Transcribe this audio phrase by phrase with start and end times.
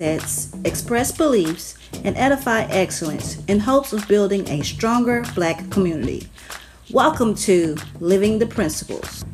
[0.00, 6.26] That's express beliefs and edify excellence in hopes of building a stronger Black community.
[6.90, 9.26] Welcome to Living the Principles.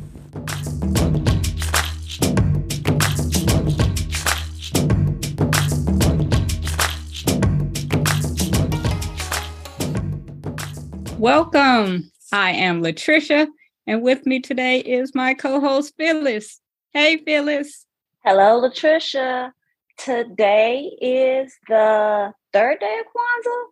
[11.17, 12.11] Welcome.
[12.33, 13.47] I am Latricia,
[13.87, 16.61] and with me today is my co host, Phyllis.
[16.93, 17.87] Hey, Phyllis.
[18.25, 19.53] Hello, Latricia.
[19.99, 23.65] Today is the third day of Kwanzaa,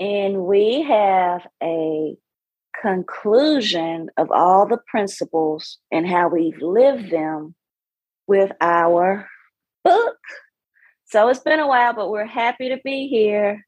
[0.00, 2.16] and we have a
[2.80, 7.54] conclusion of all the principles and how we've lived them
[8.26, 9.28] with our
[9.84, 10.18] book.
[11.06, 13.66] So it's been a while, but we're happy to be here.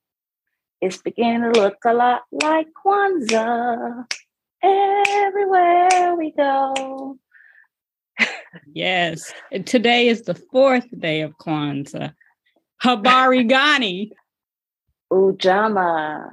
[0.81, 4.05] It's beginning to look a lot like Kwanzaa
[4.63, 7.19] everywhere we go.
[8.73, 9.33] Yes.
[9.65, 12.15] Today is the fourth day of Kwanzaa.
[12.83, 14.13] Habari Gani.
[15.13, 16.31] Ujamaa.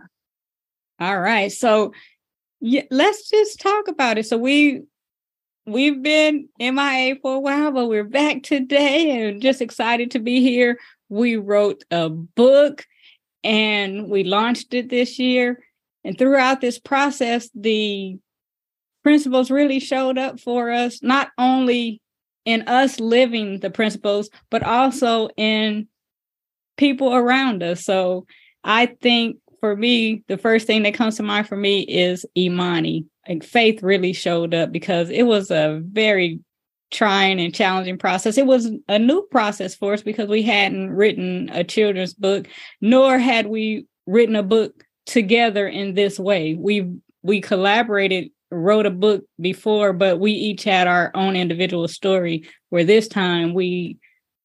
[1.00, 1.52] All right.
[1.52, 1.94] So
[2.60, 4.26] yeah, let's just talk about it.
[4.26, 4.84] So we
[5.66, 10.42] we've been MIA for a while, but we're back today and just excited to be
[10.42, 10.80] here.
[11.10, 12.86] We wrote a book
[13.44, 15.64] and we launched it this year.
[16.04, 18.18] And throughout this process, the
[19.08, 22.02] principles really showed up for us, not only
[22.44, 25.88] in us living the principles, but also in
[26.76, 27.86] people around us.
[27.86, 28.26] So
[28.66, 33.06] I think for me, the first thing that comes to mind for me is Imani.
[33.30, 36.42] Like faith really showed up because it was a very
[36.92, 38.38] trying and challenging process.
[38.38, 42.50] It was a new process for us because we hadn't written a children's book,
[42.82, 46.56] nor had we written a book together in this way.
[46.56, 46.92] We
[47.24, 52.48] we collaborated wrote a book before, but we each had our own individual story.
[52.70, 53.98] Where this time we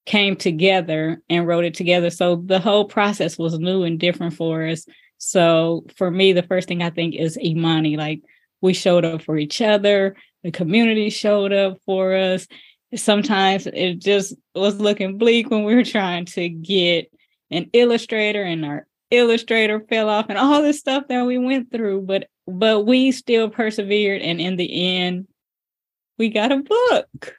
[0.06, 2.10] came together and wrote it together.
[2.10, 4.84] So the whole process was new and different for us.
[5.18, 7.96] So for me, the first thing I think is Imani.
[7.96, 8.20] Like
[8.60, 12.46] we showed up for each other, the community showed up for us.
[12.94, 17.10] Sometimes it just was looking bleak when we were trying to get
[17.50, 22.02] an illustrator and our illustrator fell off and all this stuff that we went through.
[22.02, 25.28] But but we still persevered and in the end
[26.18, 27.36] we got a book.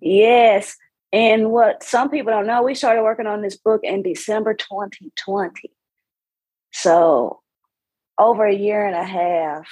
[0.00, 0.76] Yes
[1.12, 5.70] and what some people don't know we started working on this book in december 2020
[6.72, 7.40] so
[8.18, 9.68] over a year and a half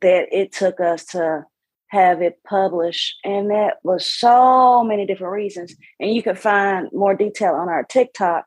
[0.00, 1.44] that it took us to
[1.88, 5.74] have it published and that was so many different reasons.
[6.00, 8.46] And you can find more detail on our tiktok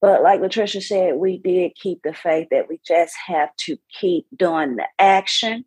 [0.00, 4.26] but like Latricia said, we did keep the faith that we just have to keep
[4.36, 5.64] doing the action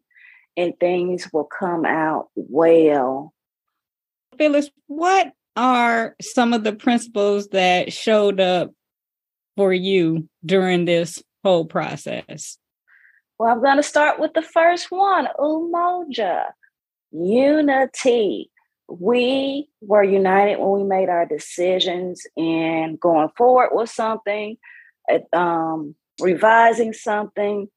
[0.58, 3.34] and things will come out well.
[4.38, 8.72] Phyllis, what are some of the principles that showed up
[9.56, 12.58] for you during this whole process?
[13.38, 16.46] Well, I'm going to start with the first one Umoja,
[17.12, 18.50] unity
[19.00, 24.58] we were united when we made our decisions and going forward with something,
[25.34, 27.68] um, revising something.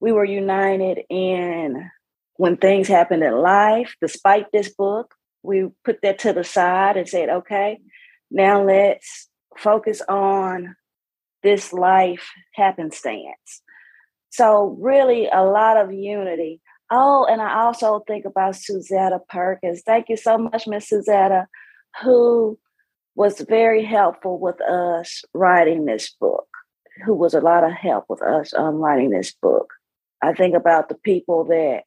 [0.00, 1.90] We were united in
[2.36, 7.08] when things happened in life, despite this book, we put that to the side and
[7.08, 7.78] said, okay,
[8.30, 10.74] now let's focus on
[11.42, 13.62] this life happenstance.
[14.30, 16.60] So, really, a lot of unity.
[16.90, 19.82] Oh, and I also think about Suzetta Perkins.
[19.84, 21.46] Thank you so much, Miss Suzetta,
[22.02, 22.58] who
[23.14, 26.48] was very helpful with us writing this book,
[27.04, 29.72] who was a lot of help with us um, writing this book.
[30.22, 31.82] I think about the people that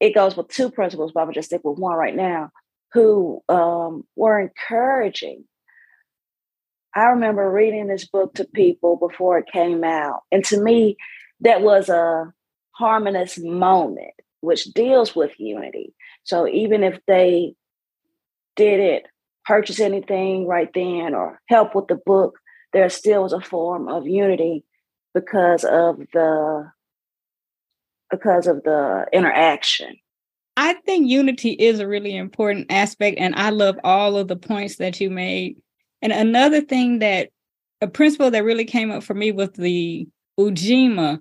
[0.00, 2.50] it goes with two principles, but I'm just stick with one right now,
[2.92, 5.44] who um, were encouraging.
[6.94, 10.20] I remember reading this book to people before it came out.
[10.30, 10.96] And to me,
[11.40, 12.32] that was a
[12.78, 15.94] harmonious moment, which deals with unity.
[16.24, 17.54] So even if they
[18.56, 19.04] didn't
[19.44, 22.38] purchase anything right then or help with the book,
[22.72, 24.64] there still was a form of unity
[25.14, 26.70] because of the
[28.10, 29.96] because of the interaction.
[30.56, 34.76] I think unity is a really important aspect, and I love all of the points
[34.76, 35.56] that you made.
[36.02, 37.30] And another thing that
[37.80, 40.08] a principle that really came up for me was the
[40.38, 41.18] Ujima.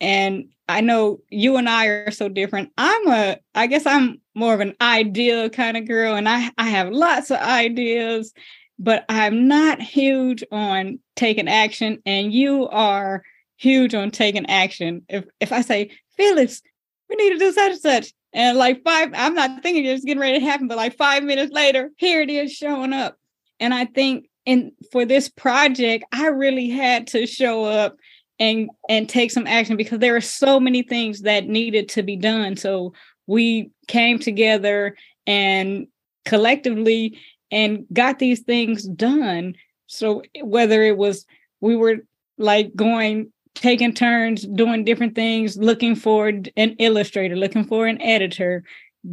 [0.00, 2.70] And I know you and I are so different.
[2.78, 6.68] I'm a, I guess I'm more of an idea kind of girl, and I, I
[6.68, 8.32] have lots of ideas,
[8.78, 12.00] but I'm not huge on taking action.
[12.06, 13.22] And you are
[13.56, 15.02] huge on taking action.
[15.08, 16.62] If if I say, Phyllis,
[17.08, 20.20] we need to do such and such, and like five, I'm not thinking it's getting
[20.20, 23.16] ready to happen, but like five minutes later, here it is showing up.
[23.58, 27.96] And I think and for this project, I really had to show up
[28.40, 32.16] and and take some action because there are so many things that needed to be
[32.16, 32.56] done.
[32.56, 32.94] So
[33.26, 34.96] we came together
[35.26, 35.86] and
[36.24, 37.18] collectively
[37.52, 39.54] and got these things done.
[39.86, 41.26] So whether it was
[41.60, 41.98] we were
[42.38, 48.64] like going taking turns doing different things, looking for an illustrator, looking for an editor,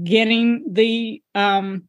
[0.03, 1.83] getting the um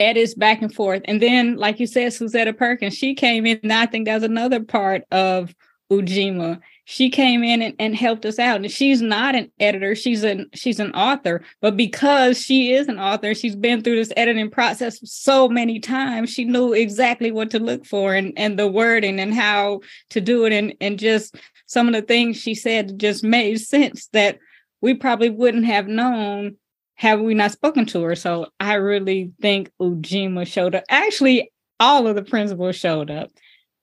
[0.00, 1.02] edits back and forth.
[1.04, 4.60] And then, like you said, Suzetta Perkins, she came in, and I think that's another
[4.60, 5.54] part of
[5.92, 6.60] Ujima.
[6.90, 8.56] She came in and, and helped us out.
[8.56, 11.40] And she's not an editor, she's an she's an author.
[11.60, 16.30] But because she is an author, she's been through this editing process so many times,
[16.30, 20.44] she knew exactly what to look for and, and the wording and how to do
[20.46, 20.52] it.
[20.52, 24.40] And, and just some of the things she said just made sense that
[24.80, 26.56] we probably wouldn't have known
[26.96, 28.16] have we not spoken to her.
[28.16, 30.82] So I really think Ujima showed up.
[30.90, 33.30] Actually, all of the principles showed up,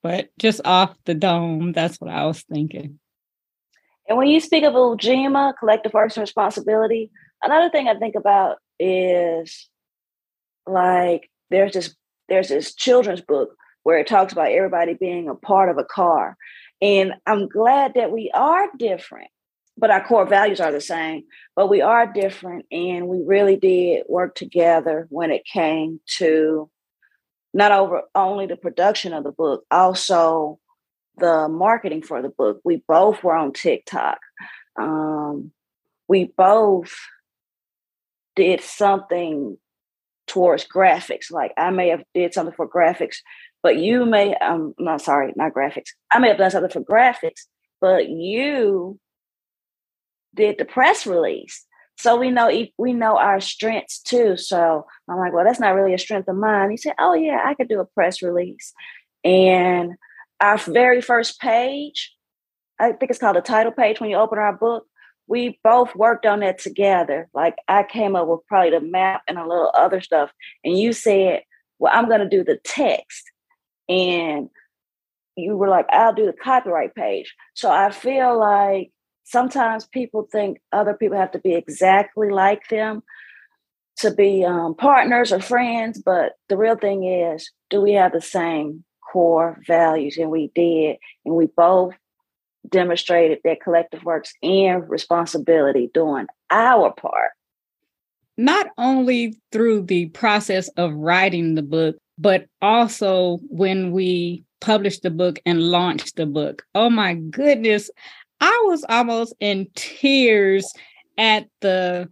[0.04, 3.00] but just off the dome, that's what I was thinking.
[4.08, 7.12] And when you speak of Ujima, collective and responsibility,
[7.44, 9.70] another thing I think about is
[10.66, 11.96] like there's this
[12.30, 16.38] there's this children's book where it talks about everybody being a part of a car.
[16.82, 19.30] And I'm glad that we are different
[19.78, 21.24] but our core values are the same
[21.56, 26.70] but we are different and we really did work together when it came to
[27.58, 30.60] not over only the production of the book also
[31.18, 32.62] the marketing for the book.
[32.64, 34.20] We both were on tiktok.
[34.80, 35.52] Um,
[36.08, 36.94] we both
[38.36, 39.58] did something
[40.28, 41.32] towards graphics.
[41.32, 43.18] Like i may have did something for graphics
[43.64, 45.90] but you may um not sorry not graphics.
[46.12, 47.48] I may have done something for graphics
[47.82, 49.00] but you
[50.36, 51.66] did the press release.
[51.98, 54.38] So we know we know our strengths too.
[54.38, 56.70] So I'm like, well, that's not really a strength of mine.
[56.70, 58.74] He said, oh yeah, I could do a press release.
[59.24, 59.94] And
[60.40, 62.16] our very first page,
[62.80, 64.86] I think it's called the title page when you open our book.
[65.28, 67.30] We both worked on that together.
[67.34, 70.32] Like I came up with probably the map and a little other stuff.
[70.64, 71.42] And you said,
[71.80, 73.24] well, I'm going to do the text.
[73.90, 74.50] And
[75.36, 77.36] you were like, I'll do the copyright page.
[77.56, 78.92] So I feel like
[79.28, 83.04] sometimes people think other people have to be exactly like them
[83.98, 88.22] to be um, partners or friends, but the real thing is, do we have the
[88.22, 90.18] same core values?
[90.18, 91.94] And we did, and we both
[92.70, 97.32] demonstrated that collective works and responsibility doing our part.
[98.38, 105.10] Not only through the process of writing the book, but also when we published the
[105.10, 106.64] book and launched the book.
[106.76, 107.90] Oh my goodness.
[108.40, 110.72] I was almost in tears
[111.18, 112.10] at the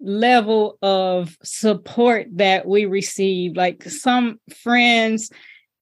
[0.00, 3.56] level of support that we received.
[3.56, 5.30] Like some friends,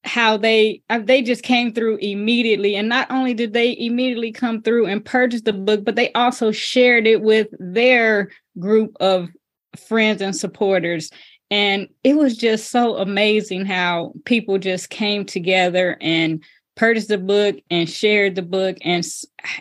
[0.04, 4.62] how they uh, they just came through immediately and not only did they immediately come
[4.62, 9.28] through and purchase the book but they also shared it with their group of
[9.76, 11.10] friends and supporters
[11.50, 16.42] and it was just so amazing how people just came together and
[16.80, 19.06] purchased the book and shared the book and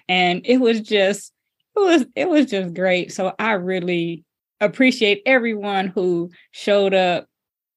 [0.07, 1.33] and it was just
[1.75, 3.12] it was it was just great.
[3.12, 4.24] So i really
[4.62, 7.25] appreciate everyone who showed up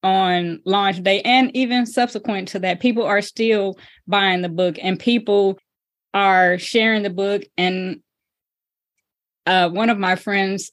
[0.04, 2.78] on launch day and even subsequent to that.
[2.78, 5.58] People are still buying the book and people
[6.14, 7.42] are sharing the book.
[7.58, 8.00] And
[9.44, 10.70] uh, one of my friends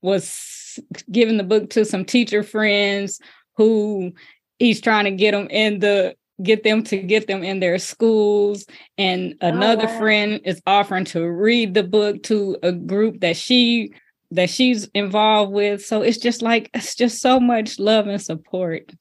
[0.00, 0.78] was
[1.10, 3.20] giving the book to some teacher friends
[3.56, 4.12] who
[4.60, 8.66] he's trying to get them in the get them to get them in their schools.
[8.98, 9.98] And another oh, wow.
[9.98, 13.92] friend is offering to read the book to a group that she
[14.32, 15.84] that she's involved with.
[15.84, 18.92] So it's just like it's just so much love and support.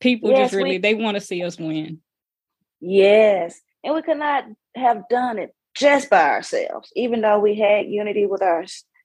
[0.00, 2.00] People yes, just really we, they want to see us win.
[2.80, 4.44] Yes and we could not
[4.74, 8.64] have done it just by ourselves even though we had unity with our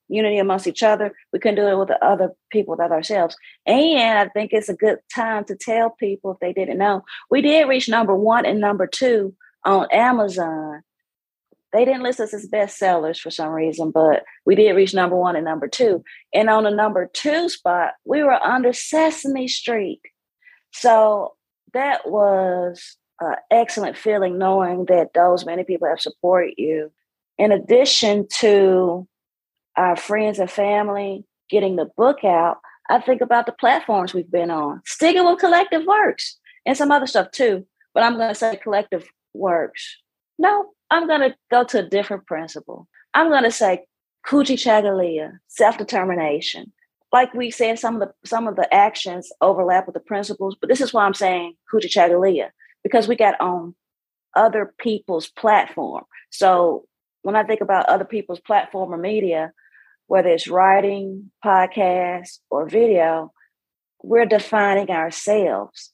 [0.09, 1.13] unity amongst each other.
[1.31, 3.35] We couldn't do it with the other people with ourselves.
[3.65, 7.03] And I think it's a good time to tell people if they didn't know.
[7.29, 10.83] We did reach number one and number two on Amazon.
[11.71, 15.35] They didn't list us as bestsellers for some reason, but we did reach number one
[15.35, 16.03] and number two.
[16.33, 20.01] And on the number two spot, we were under Sesame Street.
[20.71, 21.33] So
[21.73, 26.91] that was an excellent feeling knowing that those many people have supported you.
[27.39, 29.07] In addition to
[29.77, 32.57] our friends and family, getting the book out,
[32.89, 37.07] I think about the platforms we've been on, sticking with collective works and some other
[37.07, 37.65] stuff too.
[37.93, 39.97] But I'm going to say collective works.
[40.37, 42.87] No, I'm going to go to a different principle.
[43.13, 43.85] I'm going to say
[44.27, 46.71] Kujichagulia, self determination.
[47.13, 50.67] like we said, some of the some of the actions overlap with the principles, but
[50.69, 52.49] this is why I'm saying Kujichagulia,
[52.83, 53.75] because we got on
[54.35, 56.03] other people's platform.
[56.31, 56.85] So
[57.21, 59.53] when I think about other people's platform or media,
[60.07, 63.31] whether it's writing, podcast, or video,
[64.01, 65.91] we're defining ourselves.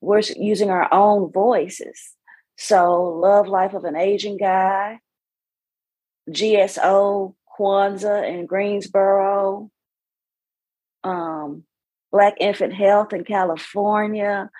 [0.00, 2.12] We're using our own voices.
[2.56, 5.00] So, Love Life of an Aging Guy,
[6.30, 9.70] GSO, Kwanzaa in Greensboro,
[11.02, 11.64] um,
[12.12, 14.50] Black Infant Health in California,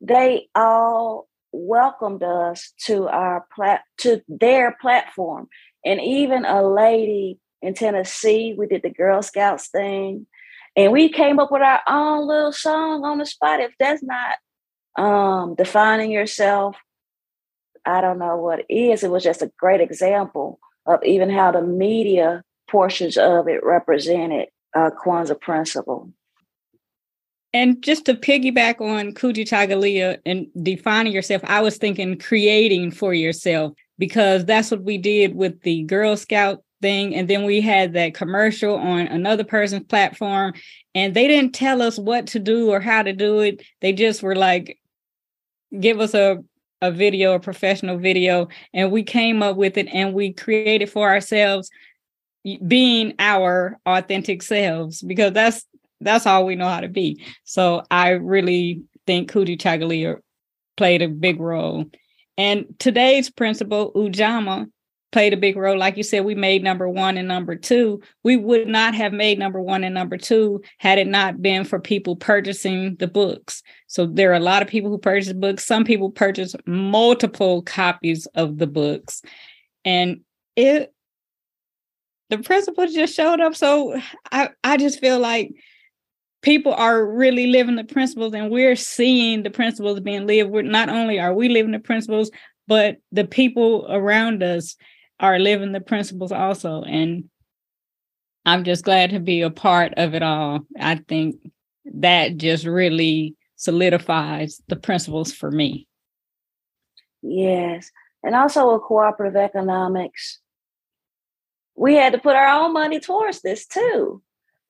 [0.00, 5.48] they all welcomed us to our plat to their platform.
[5.84, 10.26] And even a lady in Tennessee, we did the Girl Scouts thing,
[10.76, 13.60] and we came up with our own little song on the spot.
[13.60, 16.76] If that's not um, defining yourself,
[17.86, 19.02] I don't know what is.
[19.02, 24.48] It was just a great example of even how the media portions of it represented
[24.74, 26.10] uh, Kwanzaa principle.
[27.54, 33.72] And just to piggyback on Kujichagulia and defining yourself, I was thinking creating for yourself
[33.96, 37.14] because that's what we did with the Girl Scout thing.
[37.14, 40.52] And then we had that commercial on another person's platform,
[40.94, 43.62] and they didn't tell us what to do or how to do it.
[43.80, 44.78] They just were like,
[45.80, 46.44] give us a
[46.82, 51.08] a video, a professional video, and we came up with it and we created for
[51.08, 51.70] ourselves
[52.66, 55.64] being our authentic selves because that's
[56.02, 57.24] that's all we know how to be.
[57.44, 60.16] So I really think Kujichagulia
[60.76, 61.86] played a big role.
[62.36, 64.66] And today's principle, Ujamaa,
[65.14, 65.78] played a big role.
[65.78, 68.02] Like you said, we made number one and number two.
[68.24, 71.78] We would not have made number one and number two had it not been for
[71.78, 73.62] people purchasing the books.
[73.86, 75.64] So there are a lot of people who purchase books.
[75.64, 79.22] Some people purchase multiple copies of the books.
[79.84, 80.22] And
[80.56, 80.92] it
[82.30, 83.54] the principle just showed up.
[83.54, 83.96] So
[84.32, 85.52] I, I just feel like
[86.42, 90.50] people are really living the principles and we're seeing the principles being lived.
[90.50, 92.32] We're not only are we living the principles,
[92.66, 94.74] but the people around us
[95.20, 96.82] are living the principles also.
[96.82, 97.24] And
[98.46, 100.60] I'm just glad to be a part of it all.
[100.78, 101.36] I think
[101.86, 105.86] that just really solidifies the principles for me.
[107.22, 107.90] Yes.
[108.22, 110.40] And also with cooperative economics,
[111.76, 114.22] we had to put our own money towards this too.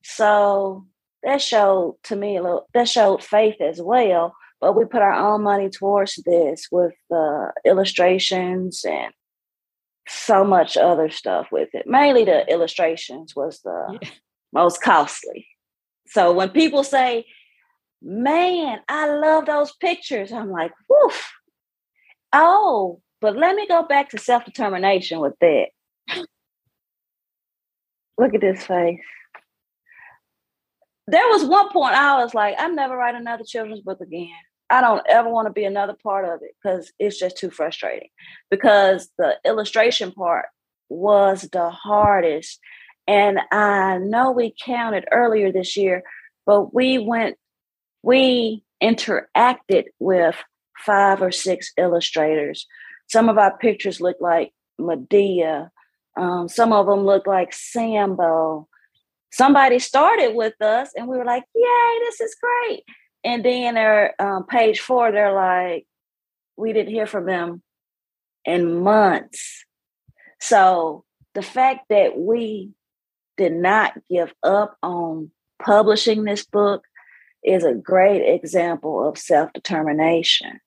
[0.02, 0.86] So
[1.22, 4.34] that showed to me a little that showed faith as well.
[4.60, 9.12] But we put our own money towards this with the illustrations and
[10.06, 11.86] so much other stuff with it.
[11.86, 12.50] Mainly the mm-hmm.
[12.50, 14.08] illustrations was the yeah.
[14.52, 15.46] most costly.
[16.06, 17.26] So when people say,
[18.06, 21.32] Man, I love those pictures, I'm like, woof.
[22.34, 25.68] Oh, but let me go back to self-determination with that.
[28.18, 29.00] Look at this face.
[31.06, 34.28] There was one point I was like, I'm never writing another children's book again.
[34.70, 38.08] I don't ever want to be another part of it because it's just too frustrating.
[38.50, 40.46] Because the illustration part
[40.88, 42.60] was the hardest.
[43.06, 46.02] And I know we counted earlier this year,
[46.46, 47.36] but we went,
[48.02, 50.36] we interacted with
[50.78, 52.66] five or six illustrators.
[53.08, 55.70] Some of our pictures look like Madea,
[56.16, 58.68] um, some of them look like Sambo.
[59.30, 62.84] Somebody started with us and we were like, yay, this is great.
[63.24, 65.86] And then they're um, page four, they're like,
[66.56, 67.62] we didn't hear from them
[68.44, 69.64] in months.
[70.40, 71.04] So
[71.34, 72.70] the fact that we
[73.36, 76.84] did not give up on publishing this book
[77.42, 80.60] is a great example of self determination.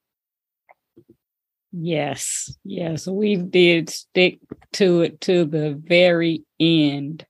[1.72, 4.40] Yes, yes, we did stick
[4.74, 7.26] to it to the very end.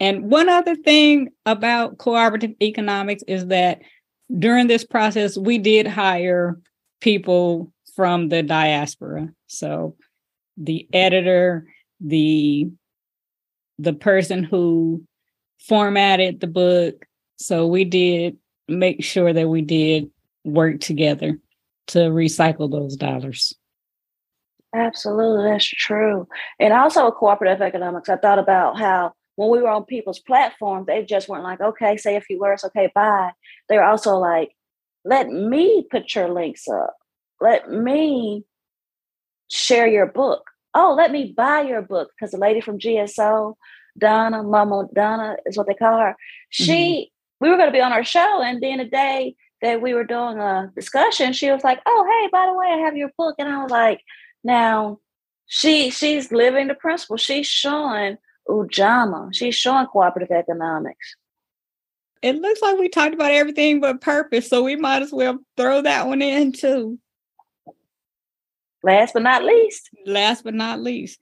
[0.00, 3.80] And one other thing about cooperative economics is that
[4.36, 6.58] during this process, we did hire
[7.00, 9.28] people from the diaspora.
[9.46, 9.96] So
[10.56, 11.66] the editor,
[12.00, 12.70] the
[13.78, 15.04] the person who
[15.60, 17.06] formatted the book.
[17.36, 20.10] So we did make sure that we did
[20.44, 21.38] work together
[21.88, 23.54] to recycle those dollars.
[24.74, 26.26] Absolutely, that's true.
[26.58, 31.04] And also cooperative economics, I thought about how when we were on people's platforms, they
[31.04, 33.30] just weren't like, okay, say a few words, okay, bye.
[33.68, 34.52] They were also like,
[35.04, 36.96] let me put your links up.
[37.40, 38.44] Let me
[39.50, 40.42] share your book.
[40.74, 42.10] Oh, let me buy your book.
[42.14, 43.54] Because the lady from GSO,
[43.96, 46.16] Donna, Mama Donna is what they call her.
[46.50, 47.44] She, mm-hmm.
[47.44, 48.42] we were going to be on our show.
[48.42, 52.28] And then a day that we were doing a discussion, she was like, "Oh, hey,
[52.30, 54.02] by the way, I have your book," and I was like,
[54.44, 55.00] "Now,
[55.46, 57.16] she she's living the principle.
[57.16, 59.30] She's showing Ujamaa.
[59.32, 61.16] She's showing cooperative economics.
[62.22, 65.82] It looks like we talked about everything but purpose, so we might as well throw
[65.82, 66.98] that one in too.
[68.82, 69.90] Last but not least.
[70.06, 71.18] Last but not least.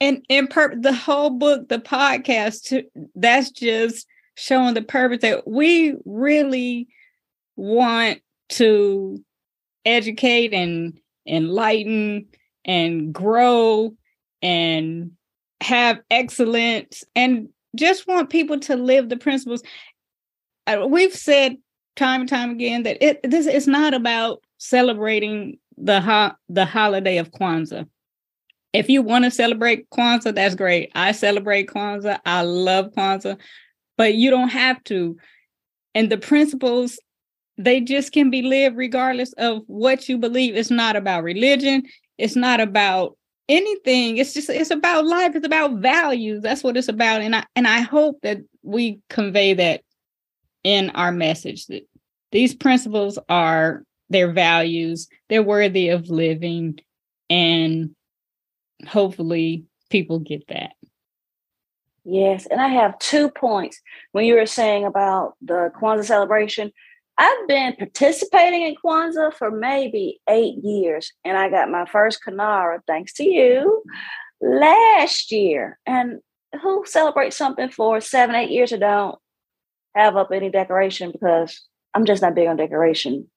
[0.00, 2.84] And and per- the whole book, the podcast,
[3.14, 6.88] that's just showing the purpose that we really
[7.56, 8.20] want
[8.50, 9.24] to
[9.84, 12.26] educate and enlighten
[12.64, 13.96] and grow
[14.42, 15.12] and
[15.62, 19.62] have excellence and just want people to live the principles.
[20.88, 21.56] We've said
[21.96, 27.18] time and time again that it this is not about celebrating the ho- the holiday
[27.18, 27.88] of Kwanzaa.
[28.72, 30.90] If you want to celebrate Kwanzaa, that's great.
[30.94, 32.20] I celebrate Kwanzaa.
[32.26, 33.38] I love Kwanzaa,
[33.96, 35.16] but you don't have to.
[35.94, 36.98] And the principles,
[37.56, 40.56] they just can be lived regardless of what you believe.
[40.56, 41.84] It's not about religion.
[42.18, 43.16] It's not about
[43.48, 44.18] anything.
[44.18, 45.34] It's just it's about life.
[45.34, 46.42] It's about values.
[46.42, 47.22] That's what it's about.
[47.22, 49.82] And I and I hope that we convey that
[50.66, 51.86] in our message that
[52.32, 56.80] these principles are their values, they're worthy of living,
[57.30, 57.94] and
[58.84, 60.72] hopefully people get that.
[62.04, 63.80] Yes, and I have two points.
[64.10, 66.72] When you were saying about the Kwanzaa celebration,
[67.16, 72.80] I've been participating in Kwanzaa for maybe eight years, and I got my first Kinara,
[72.88, 73.84] thanks to you,
[74.40, 75.78] last year.
[75.86, 76.18] And
[76.60, 79.16] who celebrates something for seven, eight years and don't
[79.96, 81.62] have up any decoration because
[81.94, 83.28] I'm just not big on decoration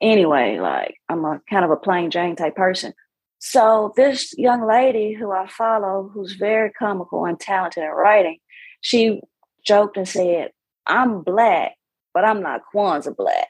[0.00, 0.58] anyway.
[0.58, 2.92] Like I'm a kind of a plain Jane type person.
[3.38, 8.38] So this young lady who I follow, who's very comical and talented at writing,
[8.80, 9.20] she
[9.66, 10.50] joked and said,
[10.86, 11.74] "I'm black,
[12.12, 13.48] but I'm not Kwanzaa black."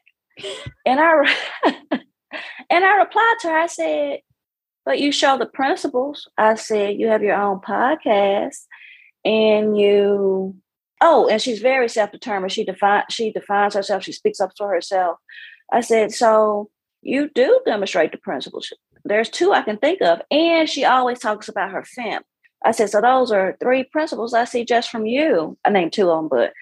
[0.84, 1.12] And I
[2.70, 3.56] and I replied to her.
[3.56, 4.20] I said,
[4.84, 8.66] "But you show the principles." I said, "You have your own podcast,
[9.24, 10.56] and you."
[11.06, 12.52] Oh, and she's very self-determined.
[12.52, 14.02] She defines she defines herself.
[14.02, 15.18] She speaks up for herself.
[15.72, 16.70] I said, "So
[17.02, 18.72] you do demonstrate the principles."
[19.04, 20.22] There's two I can think of.
[20.30, 22.24] And she always talks about her family.
[22.64, 25.58] I said, so those are three principles I see just from you.
[25.64, 26.52] I named two of them, but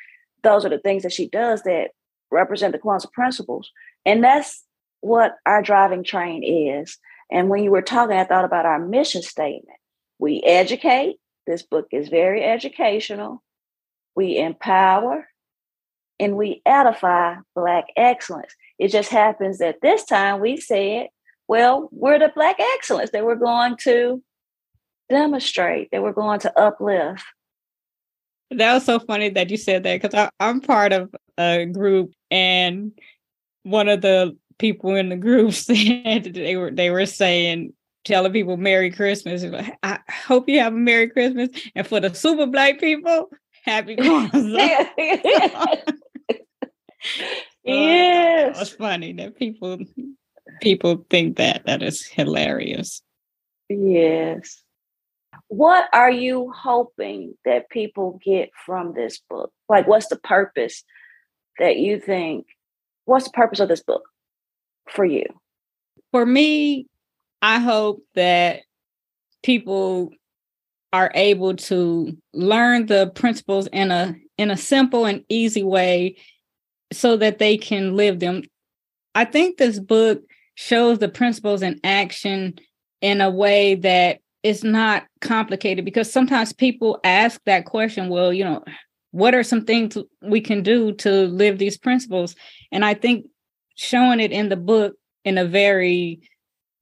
[0.43, 1.91] those are the things that she does that
[2.33, 3.71] represent the Kwanzaa principles.
[4.05, 4.65] And that's
[5.01, 6.99] what our driving train is.
[7.31, 9.79] And when you were talking, I thought about our mission statement.
[10.19, 11.17] We educate.
[11.47, 13.43] This book is very educational.
[14.15, 15.29] We empower
[16.21, 18.55] and we edify Black excellence.
[18.79, 21.09] It just happens that this time we said
[21.49, 24.23] well, we're the Black excellence that we're going to
[25.11, 27.23] demonstrate, that we're going to uplift.
[28.51, 32.93] That was so funny that you said that because I'm part of a group, and
[33.65, 37.73] one of the people in the group said they were they were saying
[38.05, 39.45] telling people Merry Christmas.
[39.83, 43.31] I hope you have a Merry Christmas, and for the super black people,
[43.63, 44.89] Happy Kwanzaa.
[44.99, 45.77] yeah, uh,
[47.65, 49.79] it funny that people
[50.61, 51.65] people think that.
[51.67, 53.03] That is hilarious.
[53.69, 54.63] Yes.
[55.49, 59.53] What are you hoping that people get from this book?
[59.69, 60.85] Like, what's the purpose
[61.59, 62.47] that you think?
[63.05, 64.03] What's the purpose of this book
[64.89, 65.25] for you?
[66.11, 66.87] For me,
[67.41, 68.63] I hope that
[69.43, 70.11] people
[70.93, 76.17] are able to learn the principles in a in a simple and easy way
[76.93, 78.43] so that they can live them.
[79.15, 80.23] I think this book
[80.55, 82.59] shows the principles in action
[83.01, 88.45] in a way that is not complicated because sometimes people ask that question well you
[88.45, 88.63] know
[89.13, 92.35] what are some things we can do to live these principles
[92.73, 93.27] and i think
[93.77, 96.21] showing it in the book in a very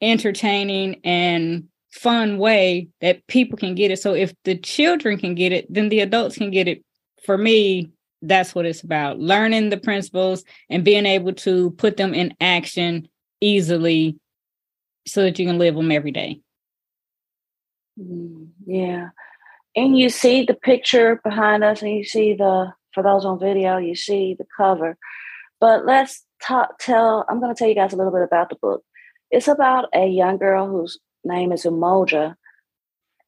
[0.01, 5.53] entertaining and fun way that people can get it so if the children can get
[5.53, 6.85] it then the adults can get it
[7.25, 7.91] for me
[8.23, 13.09] that's what it's about learning the principles and being able to put them in action
[13.41, 14.19] easily
[15.07, 16.41] so that you can live them every day.
[17.99, 19.09] Mm, yeah.
[19.77, 23.79] And you see the picture behind us, and you see the, for those on video,
[23.79, 24.97] you see the cover.
[25.61, 28.57] But let's talk, tell, I'm going to tell you guys a little bit about the
[28.57, 28.83] book.
[29.31, 32.35] It's about a young girl whose name is Umoja.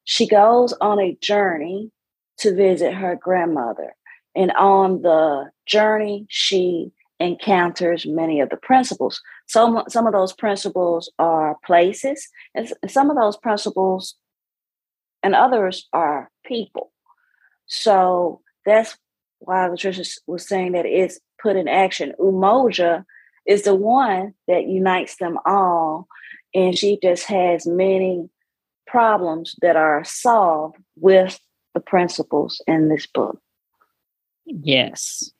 [0.03, 1.91] She goes on a journey
[2.39, 3.95] to visit her grandmother.
[4.35, 9.21] And on the journey, she encounters many of the principles.
[9.47, 14.15] Some, some of those principles are places, and some of those principles
[15.21, 16.91] and others are people.
[17.65, 18.97] So that's
[19.39, 22.13] why Latricia was saying that it's put in action.
[22.19, 23.05] Umoja
[23.45, 26.07] is the one that unites them all,
[26.53, 28.29] and she just has many
[28.87, 31.39] problems that are solved with
[31.73, 33.39] the principles in this book.
[34.45, 35.31] Yes.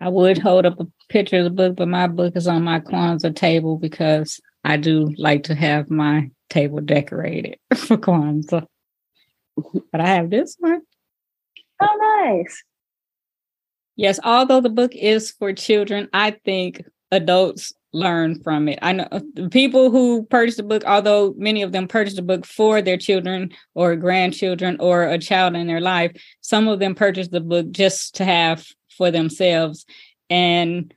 [0.00, 2.80] I would hold up a picture of the book, but my book is on my
[2.80, 8.66] Kwanzaa table because I do like to have my table decorated for Kwanzaa.
[9.90, 10.82] But I have this one.
[11.80, 12.62] Oh, nice.
[13.96, 18.78] Yes, although the book is for children, I think adults learn from it.
[18.82, 22.22] I know uh, the people who purchased the book, although many of them purchased the
[22.22, 26.94] book for their children or grandchildren or a child in their life, some of them
[26.94, 29.86] purchased the book just to have for themselves.
[30.28, 30.92] And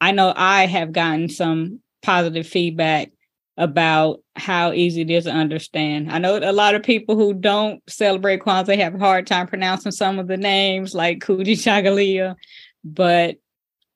[0.00, 3.10] I know I have gotten some positive feedback
[3.56, 6.12] about how easy it is to understand.
[6.12, 9.90] I know a lot of people who don't celebrate Kwanzaa have a hard time pronouncing
[9.90, 12.36] some of the names like Kujichagulia,
[12.84, 13.36] but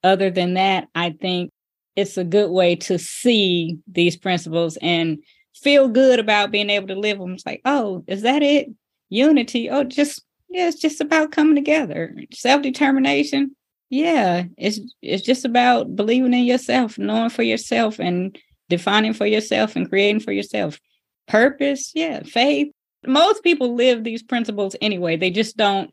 [0.02, 1.51] other than that, I think
[1.96, 5.18] it's a good way to see these principles and
[5.54, 7.32] feel good about being able to live them.
[7.34, 8.68] It's like, oh, is that it?
[9.10, 9.68] Unity.
[9.68, 12.14] Oh, just yeah, it's just about coming together.
[12.32, 13.54] Self-determination.
[13.90, 18.38] Yeah, it's it's just about believing in yourself, knowing for yourself and
[18.70, 20.80] defining for yourself and creating for yourself.
[21.28, 22.72] Purpose, yeah, faith.
[23.06, 25.16] Most people live these principles anyway.
[25.16, 25.90] They just don't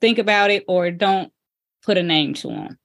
[0.00, 1.30] think about it or don't
[1.82, 2.78] put a name to them.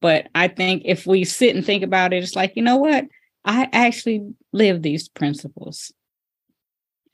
[0.00, 3.04] But I think if we sit and think about it, it's like, you know what?
[3.44, 5.92] I actually live these principles.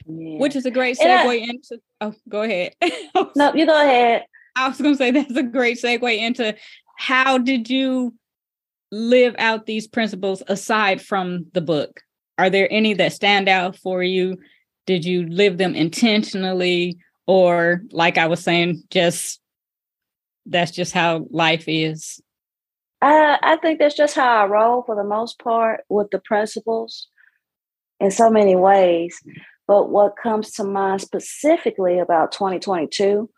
[0.06, 0.38] Yeah.
[0.38, 2.74] Which is a great segue I, into oh go ahead.
[3.36, 4.24] no, you go ahead.
[4.56, 6.54] I was gonna say that's a great segue into
[6.98, 8.14] how did you
[8.90, 12.02] live out these principles aside from the book?
[12.38, 14.38] Are there any that stand out for you?
[14.86, 16.98] Did you live them intentionally?
[17.26, 19.40] Or like I was saying, just
[20.46, 22.20] that's just how life is?
[23.04, 27.08] I, I think that's just how I roll for the most part with the principles
[28.00, 29.20] in so many ways.
[29.66, 33.28] But what comes to mind specifically about 2022,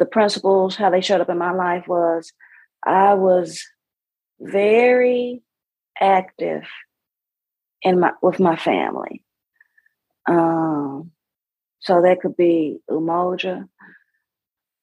[0.00, 2.32] the principles, how they showed up in my life was
[2.84, 3.62] I was
[4.40, 5.42] very
[6.00, 6.64] active
[7.82, 9.24] in my with my family.
[10.26, 11.12] Um,
[11.80, 13.68] so that could be Umoja.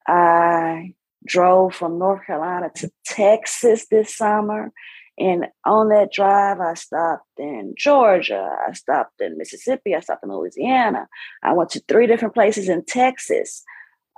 [0.06, 0.94] I
[1.26, 4.72] drove from North Carolina to Texas this summer.
[5.18, 10.30] And on that drive, I stopped in Georgia, I stopped in Mississippi, I stopped in
[10.30, 11.08] Louisiana.
[11.42, 13.64] I went to three different places in Texas.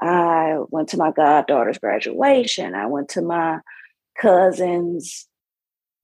[0.01, 2.75] I went to my goddaughter's graduation.
[2.75, 3.61] I went to my
[4.21, 5.29] cousin's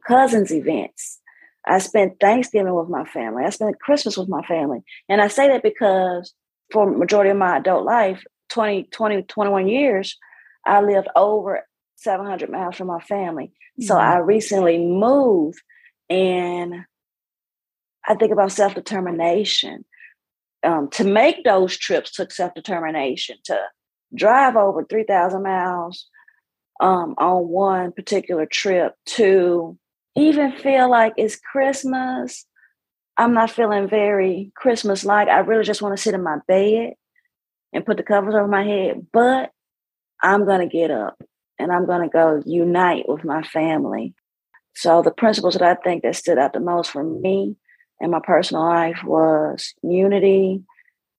[0.07, 1.21] cousins' events.
[1.67, 3.45] I spent Thanksgiving with my family.
[3.45, 4.81] I spent Christmas with my family.
[5.09, 6.35] And I say that because
[6.71, 10.19] for majority of my adult life, 20, 20, 21 years,
[10.67, 13.47] I lived over 700 miles from my family.
[13.47, 13.85] Mm-hmm.
[13.85, 15.61] So I recently moved
[16.11, 16.85] and
[18.07, 19.85] I think about self determination.
[20.63, 23.59] Um, to make those trips took self determination, to
[24.15, 26.07] drive over 3,000 miles
[26.81, 29.79] um, on one particular trip, to
[30.17, 32.47] even feel like it's Christmas.
[33.17, 35.29] I'm not feeling very Christmas like.
[35.29, 36.95] I really just want to sit in my bed
[37.73, 39.07] and put the covers over my head.
[39.13, 39.51] But
[40.25, 41.23] I'm going to get up
[41.59, 44.15] and I'm going to go unite with my family.
[44.75, 47.57] So the principles that I think that stood out the most for me
[48.01, 50.63] in my personal life was unity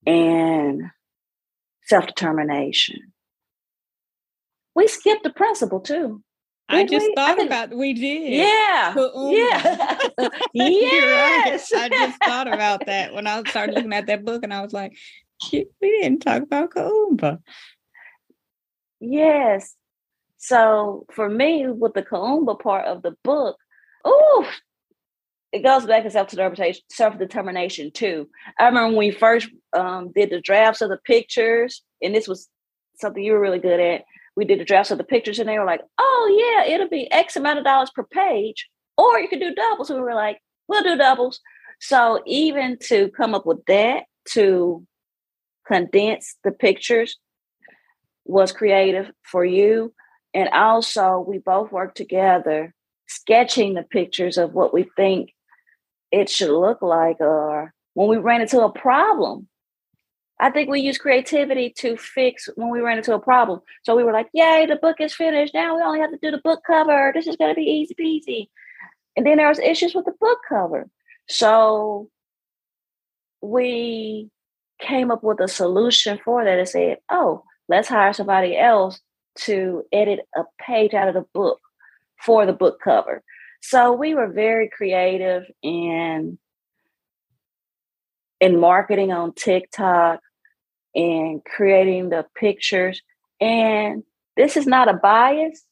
[0.08, 0.82] and
[1.84, 3.14] self-determination.
[4.74, 6.22] We skipped the principle too.
[6.68, 7.14] I just we?
[7.16, 8.34] thought I about we did.
[8.34, 8.96] Yeah.
[8.98, 10.00] Oh yeah.
[10.54, 11.72] yes.
[11.72, 11.84] Right.
[11.84, 14.74] I just thought about that when I started looking at that book and I was
[14.74, 14.98] like,
[15.52, 17.40] we didn't talk about Kuumba.
[19.00, 19.76] Yes.
[20.38, 23.58] So for me, with the Kuumba part of the book,
[24.04, 24.48] oh,
[25.52, 28.28] it goes back to self-determination, self-determination too.
[28.60, 32.50] I remember when we first um, did the drafts of the pictures, and this was
[32.98, 34.04] something you were really good at.
[34.36, 37.10] We did the drafts of the pictures, and they were like, "Oh yeah, it'll be
[37.12, 40.40] X amount of dollars per page, or you can do doubles." And we were like,
[40.68, 41.40] "We'll do doubles."
[41.80, 44.04] So even to come up with that
[44.34, 44.86] to
[45.66, 47.18] condense the pictures
[48.26, 49.94] was creative for you.
[50.34, 52.74] And also, we both worked together
[53.08, 55.32] sketching the pictures of what we think
[56.12, 59.48] it should look like, or when we ran into a problem.
[60.40, 63.62] I think we use creativity to fix when we ran into a problem.
[63.84, 65.54] So we were like, yay, the book is finished.
[65.54, 67.12] Now we only have to do the book cover.
[67.14, 68.50] This is going to be easy peasy.
[69.16, 70.90] And then there was issues with the book cover.
[71.30, 72.10] So
[73.42, 74.30] we
[74.80, 79.00] came up with a solution for that and said, oh, let's hire somebody else
[79.40, 81.60] to edit a page out of the book
[82.24, 83.24] for the book cover.
[83.62, 86.38] So we were very creative in
[88.40, 90.20] in marketing on TikTok
[90.94, 93.02] and creating the pictures.
[93.42, 94.04] And
[94.38, 95.64] this is not a bias.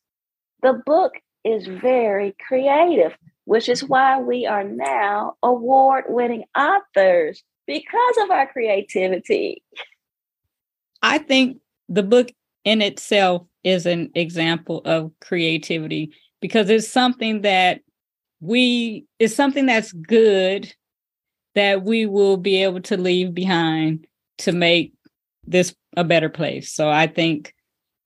[0.62, 3.14] The book is very creative,
[3.46, 9.62] which is why we are now award winning authors because of our creativity.
[11.02, 12.30] I think the book
[12.64, 17.82] in itself is an example of creativity because it's something that
[18.40, 20.74] we it's something that's good
[21.56, 24.06] that we will be able to leave behind
[24.40, 24.94] to make
[25.46, 26.74] this a better place.
[26.74, 27.54] So I think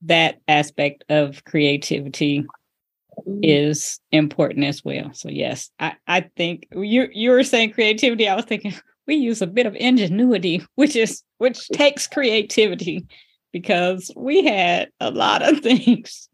[0.02, 3.40] that aspect of creativity mm-hmm.
[3.42, 5.12] is important as well.
[5.14, 8.28] So yes, I, I think you you were saying creativity.
[8.28, 8.74] I was thinking
[9.06, 13.06] we use a bit of ingenuity, which is which takes creativity
[13.52, 16.28] because we had a lot of things.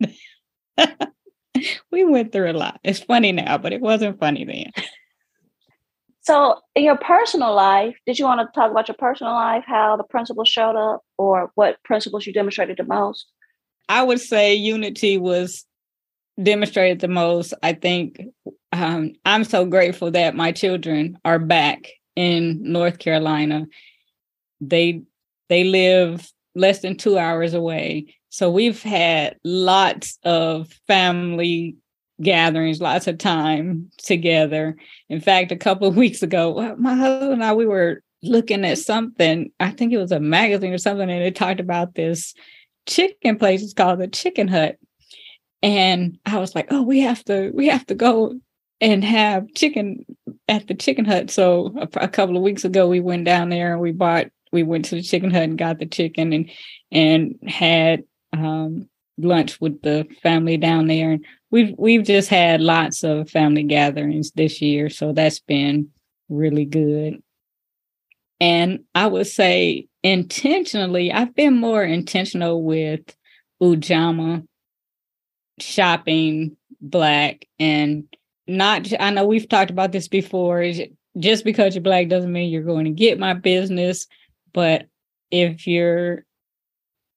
[1.91, 2.81] we went through a lot.
[2.85, 4.85] It's funny now, but it wasn't funny then.
[6.23, 9.97] So, in your personal life, did you want to talk about your personal life, how
[9.97, 13.27] the principles showed up, or what principles you demonstrated the most?
[13.91, 15.67] I would say unity was
[16.43, 17.53] demonstrated the most.
[17.63, 18.23] I think
[18.73, 23.67] um, I'm so grateful that my children are back in North Carolina.
[24.61, 25.03] They
[25.49, 31.77] they live less than two hours away, so we've had lots of family
[32.21, 34.77] gatherings, lots of time together.
[35.09, 38.65] In fact, a couple of weeks ago, uh, my husband and I we were looking
[38.65, 39.53] at something.
[39.61, 42.35] I think it was a magazine or something, and it talked about this
[42.87, 43.63] chicken place.
[43.63, 44.79] It's called the Chicken Hut,
[45.63, 48.39] and I was like, "Oh, we have to, we have to go
[48.81, 50.05] and have chicken
[50.49, 53.73] at the Chicken Hut." So a, a couple of weeks ago, we went down there
[53.73, 54.27] and we bought.
[54.55, 56.51] We went to the Chicken Hut and got the chicken and
[56.91, 58.89] and had um,
[59.19, 61.13] lunch with the family down there.
[61.13, 65.91] And we've we've just had lots of family gatherings this year, so that's been
[66.29, 67.23] really good.
[68.41, 73.01] And I would say intentionally, I've been more intentional with
[73.63, 74.47] Ujamaa
[75.61, 78.05] shopping black and
[78.47, 80.65] not I know we've talked about this before.
[81.19, 84.07] Just because you're black doesn't mean you're going to get my business,
[84.55, 84.87] but
[85.31, 86.25] if you're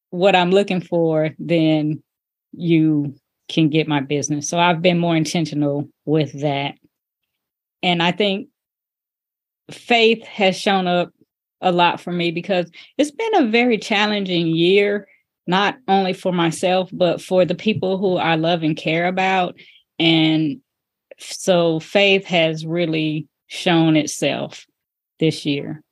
[0.09, 2.03] what I'm looking for, then
[2.51, 3.15] you
[3.47, 4.49] can get my business.
[4.49, 6.75] So I've been more intentional with that.
[7.83, 8.49] And I think
[9.71, 11.11] faith has shown up
[11.61, 15.07] a lot for me because it's been a very challenging year,
[15.45, 19.55] not only for myself, but for the people who I love and care about.
[19.99, 20.59] And
[21.19, 24.65] so faith has really shown itself
[25.19, 25.83] this year.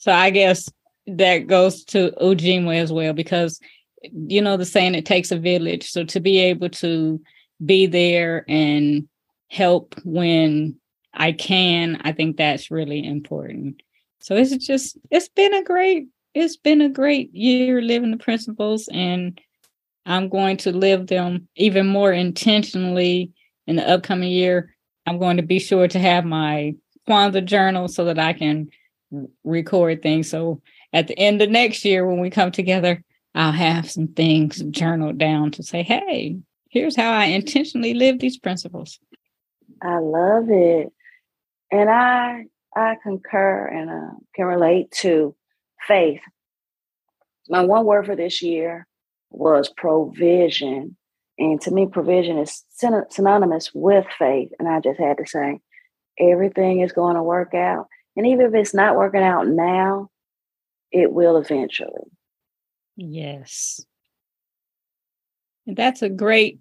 [0.00, 0.68] So I guess
[1.06, 3.60] that goes to Ujamaa as well, because
[4.12, 5.90] you know the saying it takes a village.
[5.90, 7.20] So to be able to
[7.64, 9.08] be there and
[9.48, 10.76] help when
[11.12, 13.82] I can, I think that's really important.
[14.20, 18.88] So it's just it's been a great it's been a great year living the principles
[18.92, 19.38] and
[20.06, 23.32] I'm going to live them even more intentionally
[23.66, 24.74] in the upcoming year.
[25.06, 26.74] I'm going to be sure to have my
[27.08, 28.70] Kwanzaa journal so that I can
[29.44, 30.28] record things.
[30.30, 30.60] So
[30.92, 33.02] at the end of next year, when we come together,
[33.34, 36.36] I'll have some things journaled down to say, hey,
[36.68, 38.98] here's how I intentionally live these principles.
[39.82, 40.92] I love it.
[41.70, 45.34] And I I concur and uh, can relate to
[45.86, 46.20] faith.
[47.48, 48.86] My one word for this year
[49.30, 50.96] was provision.
[51.38, 52.64] And to me, provision is
[53.10, 54.50] synonymous with faith.
[54.58, 55.60] And I just had to say,
[56.18, 57.86] everything is going to work out.
[58.16, 60.10] And even if it's not working out now,
[60.92, 62.10] it will eventually.
[62.96, 63.84] Yes.
[65.66, 66.58] And that's a great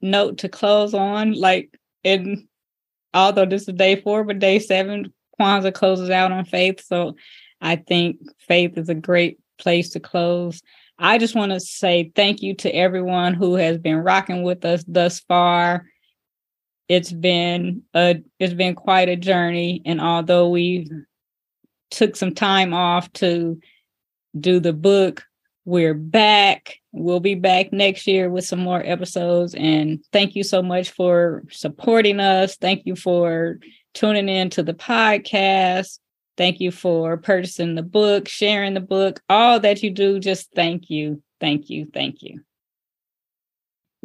[0.00, 1.32] note to close on.
[1.32, 2.48] Like, in
[3.12, 6.84] although this is day four, but day seven, Kwanzaa closes out on faith.
[6.84, 7.16] So
[7.60, 10.62] I think faith is a great place to close.
[10.98, 14.84] I just want to say thank you to everyone who has been rocking with us
[14.88, 15.86] thus far.
[16.88, 20.88] It's been a it's been quite a journey and although we
[21.90, 23.60] took some time off to
[24.38, 25.24] do the book,
[25.64, 26.76] we're back.
[26.92, 31.42] We'll be back next year with some more episodes and thank you so much for
[31.50, 32.56] supporting us.
[32.56, 33.58] Thank you for
[33.94, 35.98] tuning in to the podcast.
[36.36, 40.20] Thank you for purchasing the book, sharing the book, all that you do.
[40.20, 42.45] Just thank you, thank you, thank you.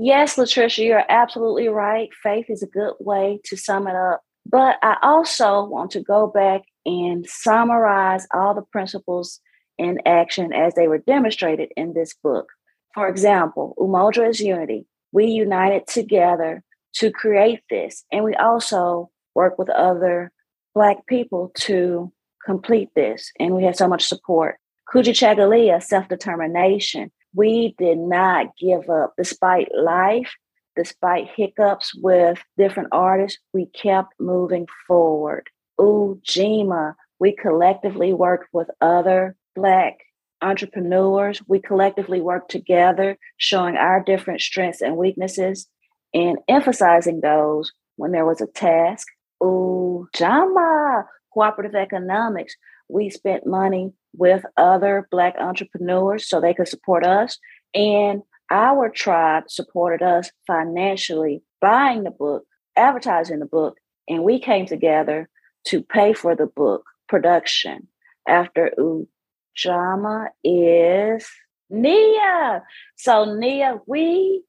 [0.03, 2.09] Yes, Latricia, you're absolutely right.
[2.23, 4.23] Faith is a good way to sum it up.
[4.47, 9.39] But I also want to go back and summarize all the principles
[9.77, 12.47] in action as they were demonstrated in this book.
[12.95, 14.87] For example, Umoja is unity.
[15.11, 16.63] We united together
[16.95, 18.03] to create this.
[18.11, 20.31] And we also work with other
[20.73, 22.11] Black people to
[22.43, 23.31] complete this.
[23.39, 24.55] And we had so much support.
[24.91, 27.11] Kujichagulia, self determination.
[27.33, 30.31] We did not give up despite life
[30.75, 35.49] despite hiccups with different artists, we kept moving forward.
[35.79, 39.97] Ujima, we collectively worked with other Black
[40.41, 41.41] entrepreneurs.
[41.47, 45.67] We collectively worked together, showing our different strengths and weaknesses
[46.13, 49.07] and emphasizing those when there was a task.
[49.41, 52.55] Ujamaa, cooperative economics.
[52.91, 57.37] We spent money with other Black entrepreneurs so they could support us.
[57.73, 62.43] And our tribe supported us financially, buying the book,
[62.75, 63.77] advertising the book,
[64.09, 65.29] and we came together
[65.67, 67.87] to pay for the book production.
[68.27, 71.27] After Ujamaa is
[71.69, 72.63] Nia.
[72.97, 74.43] So, Nia, we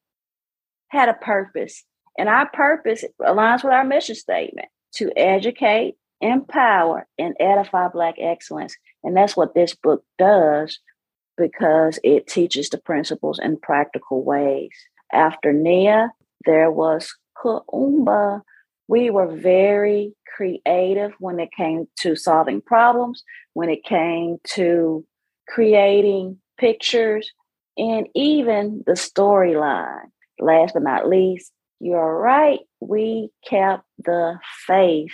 [0.89, 1.85] had a purpose,
[2.19, 8.77] and our purpose aligns with our mission statement to educate, empower, and edify Black excellence.
[9.03, 10.79] And that's what this book does
[11.37, 14.71] because it teaches the principles in practical ways.
[15.13, 16.13] After Nia,
[16.47, 18.43] there was Kuumba.
[18.89, 23.23] We were very creative when it came to solving problems,
[23.55, 25.05] when it came to
[25.49, 27.31] creating pictures,
[27.77, 30.05] and even the storyline.
[30.39, 35.13] Last but not least, you're right, we kept the faith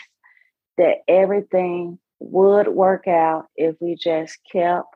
[0.79, 4.87] that everything would work out if we just kept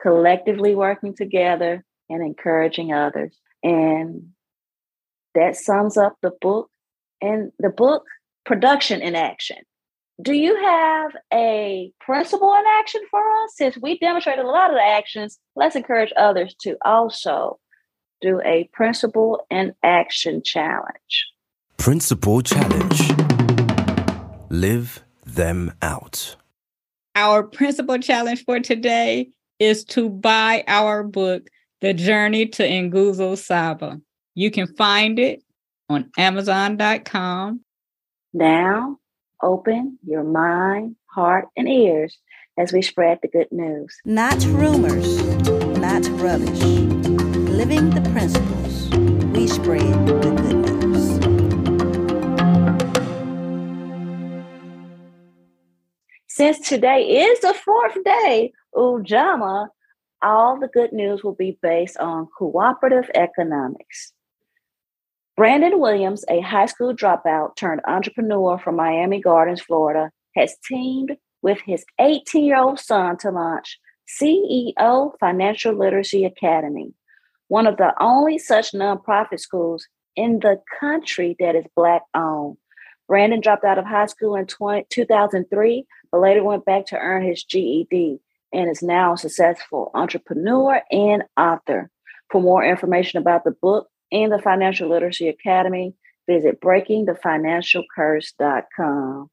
[0.00, 3.36] collectively working together and encouraging others.
[3.62, 4.28] And
[5.34, 6.70] that sums up the book
[7.20, 8.04] and the book
[8.44, 9.58] production in action.
[10.22, 13.50] Do you have a principle in action for us?
[13.56, 17.58] Since we demonstrated a lot of the actions, let's encourage others to also
[18.22, 21.26] do a principle in action challenge.
[21.76, 23.12] Principle challenge.
[24.48, 25.05] Live
[25.36, 26.36] them out.
[27.14, 31.48] Our principle challenge for today is to buy our book,
[31.80, 34.00] The Journey to Nguzo Saba.
[34.34, 35.42] You can find it
[35.88, 37.60] on Amazon.com.
[38.34, 38.98] Now,
[39.42, 42.18] open your mind, heart, and ears
[42.58, 43.96] as we spread the good news.
[44.04, 45.22] Not rumors,
[45.78, 46.60] not rubbish.
[47.50, 48.90] Living the principles,
[49.34, 50.55] we spread the good
[56.36, 59.68] Since today is the fourth day, Ujamaa,
[60.22, 64.12] all the good news will be based on cooperative economics.
[65.34, 71.58] Brandon Williams, a high school dropout turned entrepreneur from Miami Gardens, Florida, has teamed with
[71.64, 76.92] his 18 year old son to launch CEO Financial Literacy Academy,
[77.48, 82.58] one of the only such nonprofit schools in the country that is Black owned.
[83.08, 87.24] Brandon dropped out of high school in 20, 2003, but later went back to earn
[87.24, 88.18] his GED
[88.52, 91.88] and is now a successful entrepreneur and author.
[92.30, 95.94] For more information about the book and the Financial Literacy Academy,
[96.28, 99.30] visit breakingthefinancialcurse.com.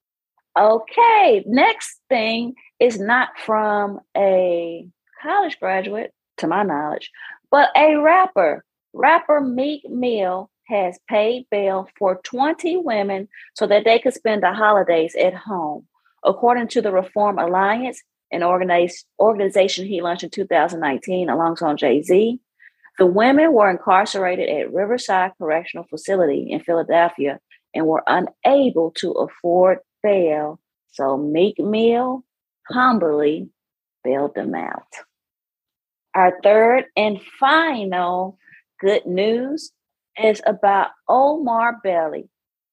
[0.55, 4.85] Okay, next thing is not from a
[5.21, 7.11] college graduate, to my knowledge,
[7.49, 8.63] but a rapper.
[8.93, 14.53] Rapper Meek Mill has paid bail for 20 women so that they could spend the
[14.53, 15.85] holidays at home.
[16.23, 22.39] According to the Reform Alliance, an organization he launched in 2019 alongside Jay Z,
[22.97, 27.39] the women were incarcerated at Riverside Correctional Facility in Philadelphia
[27.73, 30.59] and were unable to afford bail.
[30.91, 32.23] So Meek Mill
[32.69, 33.49] humbly
[34.03, 34.87] bailed them out.
[36.15, 38.37] Our third and final
[38.79, 39.71] good news
[40.21, 42.29] is about Omar Bailey.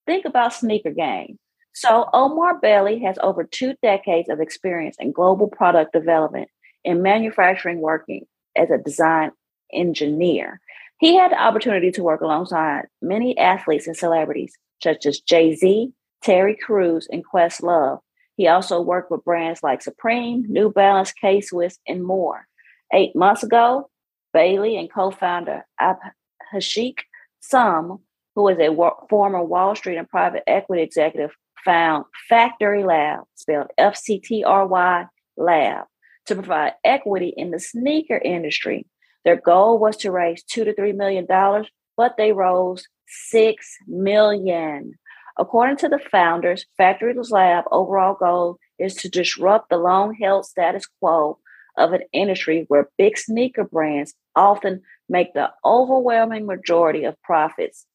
[0.06, 1.38] Think about sneaker game.
[1.72, 6.48] So Omar Bailey has over two decades of experience in global product development
[6.84, 8.26] and manufacturing working
[8.56, 9.30] as a design
[9.72, 10.60] engineer.
[10.98, 16.56] He had the opportunity to work alongside many athletes and celebrities such as Jay-Z, Terry
[16.56, 18.00] Crews, and Questlove.
[18.36, 22.46] He also worked with brands like Supreme, New Balance, K-Swiss, and more.
[22.92, 23.88] Eight months ago,
[24.32, 26.98] Bailey and co-founder Abhishek
[27.40, 28.00] Som,
[28.34, 28.74] who is a
[29.08, 31.30] former Wall Street and private equity executive,
[31.64, 35.84] found Factory Lab, spelled F C T R Y Lab,
[36.26, 38.86] to provide equity in the sneaker industry.
[39.24, 44.94] Their goal was to raise two to three million dollars, but they rose six million.
[45.38, 50.86] According to the founders, Factory Lab overall goal is to disrupt the long held status
[50.86, 51.38] quo
[51.76, 57.86] of an industry where big sneaker brands often make the overwhelming majority of profits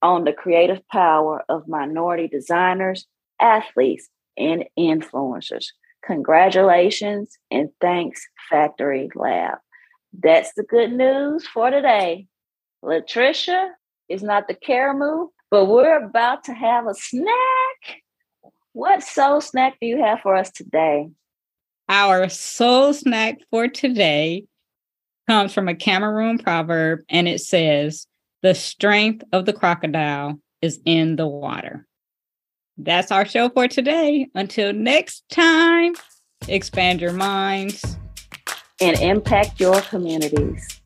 [0.00, 3.06] on the creative power of minority designers,
[3.40, 5.66] athletes, and influencers.
[6.04, 9.58] Congratulations and thanks, Factory Lab.
[10.12, 12.26] That's the good news for today.
[12.84, 13.70] Latricia,
[14.12, 18.02] is not the Karamu, but we're about to have a snack.
[18.72, 21.10] What soul snack do you have for us today?
[21.92, 24.44] Our soul snack for today
[25.28, 28.06] comes from a Cameroon proverb and it says,
[28.40, 31.86] The strength of the crocodile is in the water.
[32.78, 34.26] That's our show for today.
[34.34, 35.92] Until next time,
[36.48, 37.98] expand your minds
[38.80, 40.80] and impact your communities.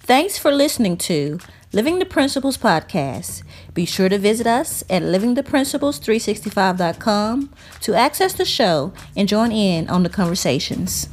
[0.00, 1.38] Thanks for listening to
[1.74, 3.42] Living the Principles podcast.
[3.72, 7.50] Be sure to visit us at livingtheprinciples365.com
[7.80, 11.08] to access the show and join in on the conversations.